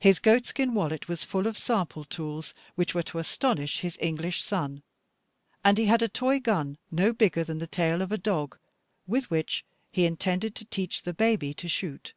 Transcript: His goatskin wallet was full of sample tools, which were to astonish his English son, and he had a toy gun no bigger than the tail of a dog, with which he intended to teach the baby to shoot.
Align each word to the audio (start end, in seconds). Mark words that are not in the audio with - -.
His 0.00 0.18
goatskin 0.18 0.74
wallet 0.74 1.06
was 1.06 1.22
full 1.22 1.46
of 1.46 1.56
sample 1.56 2.02
tools, 2.04 2.52
which 2.74 2.96
were 2.96 3.02
to 3.04 3.20
astonish 3.20 3.78
his 3.78 3.96
English 4.00 4.42
son, 4.42 4.82
and 5.62 5.78
he 5.78 5.84
had 5.84 6.02
a 6.02 6.08
toy 6.08 6.40
gun 6.40 6.78
no 6.90 7.12
bigger 7.12 7.44
than 7.44 7.58
the 7.58 7.68
tail 7.68 8.02
of 8.02 8.10
a 8.10 8.18
dog, 8.18 8.58
with 9.06 9.30
which 9.30 9.64
he 9.92 10.04
intended 10.04 10.56
to 10.56 10.64
teach 10.64 11.02
the 11.02 11.14
baby 11.14 11.54
to 11.54 11.68
shoot. 11.68 12.12